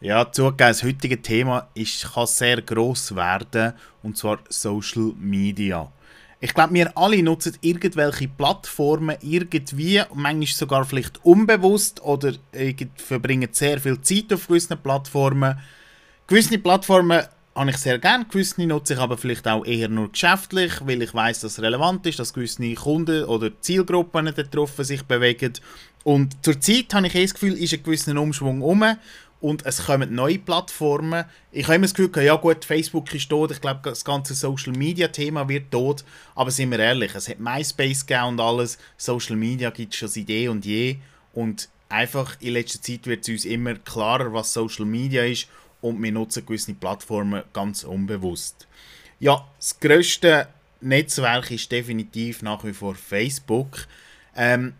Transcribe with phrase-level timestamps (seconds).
[0.00, 3.72] Ja, zugegeben, das heutige Thema ist, kann sehr gross werden,
[4.04, 5.90] und zwar Social Media.
[6.38, 12.32] Ich glaube, wir alle nutzen irgendwelche Plattformen irgendwie, manchmal sogar vielleicht unbewusst oder
[12.94, 15.58] verbringen sehr viel Zeit auf gewissen Plattformen.
[16.28, 17.24] Gewisse Plattformen
[17.56, 21.12] habe ich sehr gerne, gewisse nutze ich aber vielleicht auch eher nur geschäftlich, weil ich
[21.12, 24.32] weiß, dass es relevant ist, dass gewisse Kunden oder Zielgruppen
[24.84, 25.54] sich bewegen.
[26.04, 28.84] Und zurzeit habe ich eh das Gefühl, ist ein gewisser Umschwung um
[29.40, 31.24] und es kommen neue Plattformen.
[31.52, 34.72] Ich habe immer das Gefühl, ja gut, Facebook ist tot, ich glaube, das ganze Social
[34.72, 39.36] Media Thema wird tot, aber sind wir ehrlich, es hat MySpace gegeben und alles, Social
[39.36, 40.96] Media gibt es schon seit eh und je
[41.32, 45.48] und einfach in letzter Zeit wird es uns immer klarer, was Social Media ist
[45.80, 48.66] und wir nutzen gewisse Plattformen ganz unbewusst.
[49.20, 50.48] Ja, das grösste
[50.80, 53.86] Netzwerk ist definitiv nach wie vor Facebook.
[54.36, 54.74] Ähm,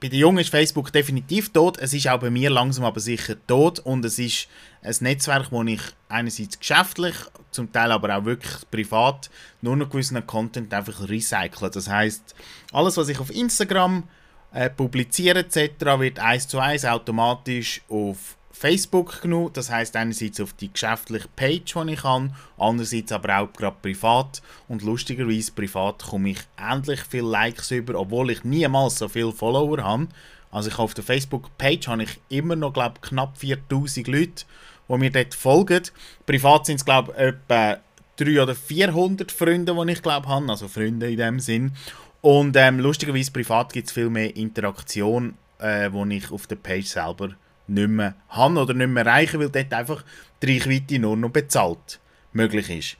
[0.00, 1.76] bei den Jungen ist Facebook definitiv tot.
[1.78, 3.80] Es ist auch bei mir langsam aber sicher tot.
[3.80, 4.48] Und es ist
[4.82, 7.14] ein Netzwerk, wo ich einerseits geschäftlich,
[7.50, 9.28] zum Teil aber auch wirklich privat,
[9.60, 11.70] nur noch gewissen Content einfach recycle.
[11.70, 12.34] Das heißt,
[12.72, 14.04] alles, was ich auf Instagram
[14.52, 20.52] äh, publiziere etc., wird eins zu eins automatisch auf Facebook genug, das heißt einerseits auf
[20.52, 26.30] die geschäftliche Page, die ich habe, andererseits aber auch gerade privat und lustigerweise privat komme
[26.30, 30.08] ich endlich viele Likes über, obwohl ich niemals so viele Follower habe.
[30.50, 34.44] Also ich auf der Facebook-Page habe ich immer noch, glaube knapp 4000 Leute,
[34.88, 35.82] die mir dort folgen.
[36.26, 37.78] Privat sind es, glaube ich, etwa
[38.16, 41.72] 300 oder 400 Freunde, die ich, glaube habe, also Freunde in dem Sinn.
[42.20, 46.86] Und ähm, lustigerweise privat gibt es viel mehr Interaktion, äh, wo ich auf der Page
[46.86, 47.30] selber
[47.68, 50.04] nicht mehr haben oder nicht mehr erreichen, weil dort einfach
[50.42, 52.00] die Reichweite nur noch bezahlt
[52.32, 52.96] möglich ist.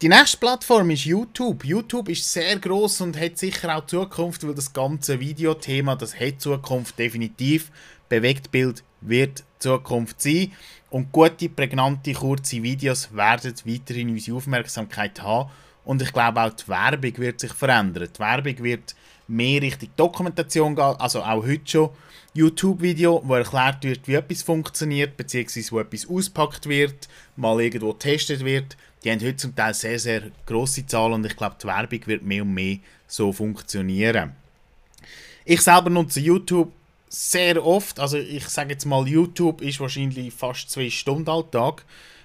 [0.00, 1.64] Die nächste Plattform ist YouTube.
[1.64, 6.40] YouTube ist sehr groß und hat sicher auch Zukunft, weil das ganze Videothema, das hat
[6.40, 7.70] Zukunft definitiv.
[8.08, 10.52] Bewegtbild wird Zukunft sein
[10.90, 15.50] und gute, prägnante, kurze Videos werden weiterhin unsere Aufmerksamkeit haben
[15.84, 18.08] und ich glaube auch die Werbung wird sich verändern.
[18.14, 18.94] Die Werbung wird
[19.28, 21.90] mehr Richtung Dokumentation gehen, also auch heute schon
[22.34, 28.44] YouTube-Video, wo erklärt wird, wie etwas funktioniert, beziehungsweise wo etwas auspackt wird, mal irgendwo getestet
[28.44, 28.76] wird.
[29.04, 32.22] Die haben heute zum Teil sehr, sehr grosse Zahlen und ich glaube, die Werbung wird
[32.22, 34.32] mehr und mehr so funktionieren.
[35.44, 36.72] Ich selber nutze YouTube
[37.08, 41.84] sehr oft, also ich sage jetzt mal, YouTube ist wahrscheinlich fast zwei Stunden am Tag.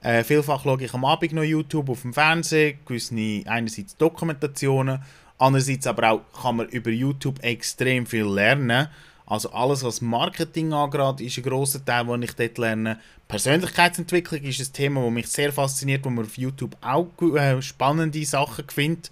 [0.00, 3.14] Äh, vielfach schaue ich am Abend noch YouTube auf dem Fernsehen, gewisse
[3.46, 5.02] einerseits Dokumentationen,
[5.38, 8.88] andererseits aber auch kann man über YouTube extrem viel lernen.
[9.26, 12.98] Also alles, was Marketing angeht, ist ein grosser Teil, den ich dort lerne.
[13.26, 18.24] Persönlichkeitsentwicklung ist ein Thema, das mich sehr fasziniert, wo man auf YouTube auch äh, spannende
[18.24, 19.10] Sachen findet.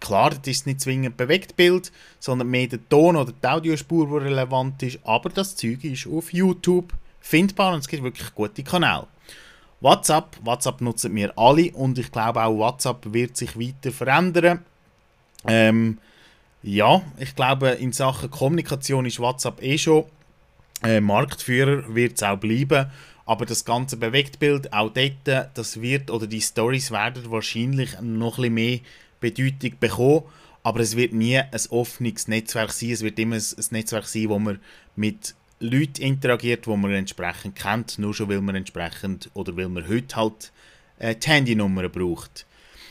[0.00, 4.82] Klar, das ist nicht zwingend Bewegtbild, sondern mehr der Ton oder die Audiospur, die relevant
[4.84, 5.00] ist.
[5.04, 9.06] Aber das Zeug ist auf YouTube findbar und es gibt wirklich gute Kanäle.
[9.80, 14.64] WhatsApp, WhatsApp nutzen wir alle und ich glaube auch WhatsApp wird sich weiter verändern.
[15.46, 15.98] Ähm,
[16.62, 20.04] ja, ich glaube, in Sachen Kommunikation ist WhatsApp eh schon
[20.82, 22.90] äh, Marktführer, wird es auch bleiben.
[23.24, 28.54] Aber das ganze Bewegtbild, auch dort, das wird, oder die Stories werden wahrscheinlich noch ein
[28.54, 28.80] mehr
[29.20, 30.22] Bedeutung bekommen.
[30.62, 32.90] Aber es wird nie ein offenes Netzwerk sein.
[32.90, 34.58] Es wird immer ein, ein Netzwerk sein, wo man
[34.96, 39.88] mit Leuten interagiert, wo man entsprechend kennt, nur schon weil man entsprechend oder weil man
[39.88, 40.52] heute halt
[40.98, 42.46] äh, die Handynummer braucht.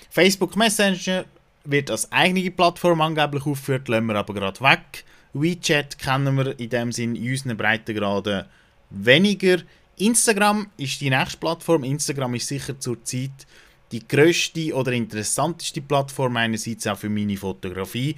[0.10, 1.26] Facebook Messenger
[1.64, 5.04] wird als eigene Plattform angeblich aufgeführt, lassen wir aber gerade weg.
[5.34, 8.46] WeChat kennen wir in dem Sinn in unseren Breitengraden
[8.90, 9.58] weniger.
[9.98, 11.84] Instagram ist die nächste Plattform.
[11.84, 13.46] Instagram ist sicher zurzeit
[13.92, 18.16] die größte oder interessanteste Plattform, einerseits auch für meine Fotografie.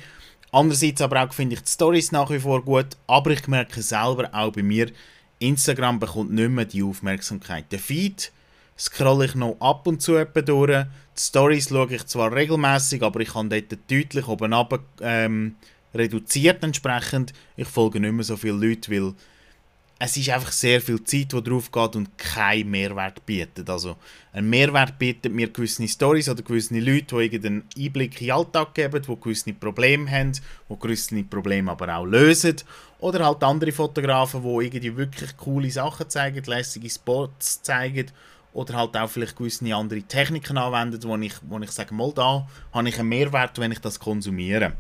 [0.52, 4.30] Andererseits aber auch finde ich die Stories nach wie vor gut, aber ich merke selber
[4.34, 4.92] auch bei mir,
[5.40, 7.72] Instagram bekommt nicht mehr die Aufmerksamkeit.
[7.72, 8.32] Der Feed
[8.78, 10.86] scrolle ich noch ab und zu durch.
[11.18, 15.56] Die Stories schaue ich zwar regelmäßig, aber ich kann dort deutlich oben runter, ähm,
[15.94, 17.34] reduziert entsprechend.
[17.56, 19.14] Ich folge nicht mehr so viele Leute, weil
[20.02, 23.70] es ist einfach sehr viel Zeit, die drauf geht und kein Mehrwert bietet.
[23.70, 23.98] Also
[24.32, 28.74] ein Mehrwert bietet mir gewisse Stories oder gewisse Leute, die irgendeinen Einblick in den Alltag
[28.74, 32.56] geben, die gewisse Probleme haben, die gewisse Probleme aber auch lösen.
[33.00, 38.10] Oder halt andere Fotografen, die irgendwie wirklich coole Sachen zeigen, lässige Spots zeigen
[38.54, 42.48] oder halt auch vielleicht gewisse andere Techniken anwenden, wo ich, wo ich sage, mal da
[42.74, 44.74] habe ich einen Mehrwert, wenn ich das konsumiere.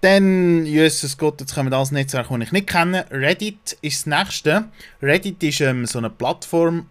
[0.00, 3.04] Dann, Jesus Gott, jetzt kommen wir das Netzwerk, das ich nicht kenne.
[3.10, 4.68] Reddit ist das nächste.
[5.02, 6.86] Reddit ist ähm, so eine Plattform,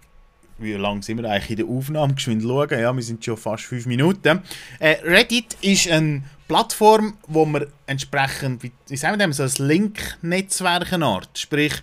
[0.58, 2.16] wie lange sind wir eigentlich in der Aufnahme?
[2.16, 4.42] Geschwind schauen, ja, wir sind schon fast fünf Minuten.
[4.80, 10.92] Äh, Reddit ist eine Plattform, wo man entsprechend, wie, sagen wir das, so ein Link-Netzwerk
[11.36, 11.74] Sprich,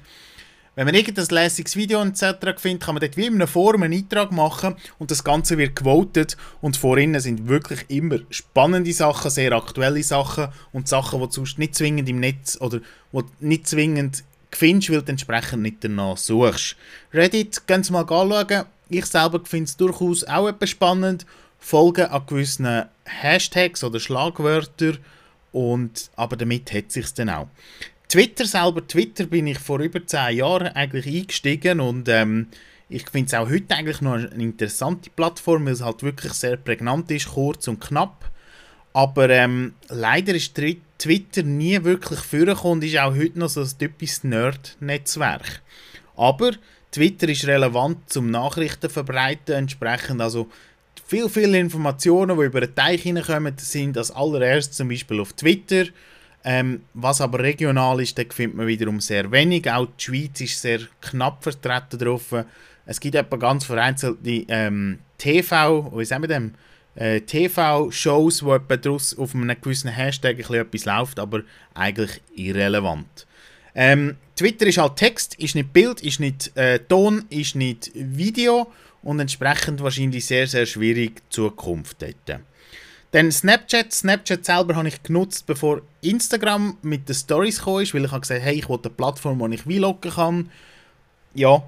[0.76, 2.36] Wenn man irgendein lässiges Video etc.
[2.56, 5.76] findet, kann man dort wie in einer Forum einen Eintrag machen und das Ganze wird
[5.76, 11.32] gewotet und vorhin sind wirklich immer spannende Sachen, sehr aktuelle Sachen und Sachen, die du
[11.32, 12.80] sonst nicht zwingend im Netz oder
[13.38, 16.76] nicht zwingend findest, weil du entsprechend nicht danach suchst.
[17.12, 18.64] Reddit, gehen Sie mal anschauen.
[18.88, 21.24] Ich selber finde es durchaus auch etwas spannend.
[21.60, 24.98] Folgen an gewissen Hashtags oder Schlagwörtern
[25.52, 27.48] und, aber damit hat sich dann auch.
[28.08, 32.48] Twitter selber, Twitter bin ich vor über 10 Jahren eigentlich eingestiegen und ähm,
[32.88, 36.56] ich finde es auch heute eigentlich noch eine interessante Plattform, weil es halt wirklich sehr
[36.56, 38.30] prägnant ist, kurz und knapp.
[38.92, 43.78] Aber ähm, leider ist Twitter nie wirklich vorgekommen und ist auch heute noch so ein
[43.78, 45.62] typisches Nerd-Netzwerk.
[46.16, 46.52] Aber
[46.92, 50.48] Twitter ist relevant zum Nachrichten verbreiten, entsprechend also
[51.06, 55.86] viel, viele Informationen, die über den Teich hineinkommen, sind als allererstes zum Beispiel auf Twitter.
[56.44, 59.70] Ähm, was aber regional ist, da findet man wiederum sehr wenig.
[59.70, 62.34] Auch die Schweiz ist sehr knapp vertreten drauf.
[62.86, 66.54] Es gibt etwa ganz vereinzelte ähm, TV, wie sagen wir dem?
[66.96, 71.42] Äh, TV-Shows, wo etwa auf einem gewissen Hashtag ein etwas läuft, aber
[71.72, 73.26] eigentlich irrelevant.
[73.74, 78.70] Ähm, Twitter ist halt Text, ist nicht Bild, ist nicht äh, Ton, ist nicht Video
[79.02, 82.40] und entsprechend wahrscheinlich sehr, sehr schwierig Zukunft dort.
[83.14, 83.92] Dann Snapchat.
[83.92, 88.42] Snapchat selber habe ich genutzt, bevor Instagram mit den Stories kam, weil ich habe gesagt
[88.42, 90.50] hey, ich will eine Plattform, wo ich vloggen kann.
[91.32, 91.62] Ja,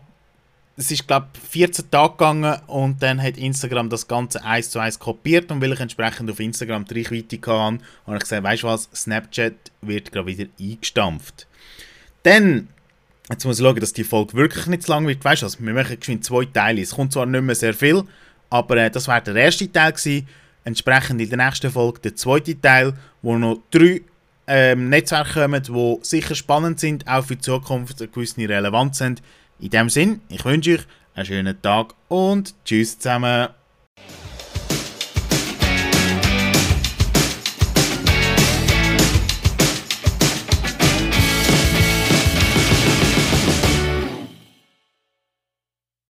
[0.77, 4.81] es ist, glaube ich, 14 Tage gegangen und dann hat Instagram das Ganze eins zu
[4.81, 8.63] eins kopiert und weil ich entsprechend auf Instagram die Reichweite hatte, habe ich gesagt, weißt
[8.65, 11.47] du was, Snapchat wird gerade wieder eingestampft.
[12.25, 12.67] Dann,
[13.31, 15.25] jetzt muss ich schauen, dass die Folge wirklich nicht zu lang wird.
[15.25, 16.83] Weißt du was, wir machen geschwind zwei Teile.
[16.83, 18.03] Es kommt zwar nicht mehr sehr viel,
[18.51, 20.27] aber äh, das war der erste Teil gewesen
[20.67, 22.93] entsprechend in der nächsten Folge der zweite Teil,
[23.23, 24.03] wo noch drei
[24.47, 29.23] ähm, Netzwerke kommen, die sicher spannend sind, auch für die Zukunft eine gewisse Relevanz sind.
[29.61, 33.49] In dem Sinn, ich wünsche euch einen schönen Tag und tschüss zusammen.